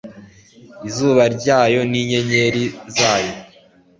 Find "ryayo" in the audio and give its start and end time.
1.35-1.81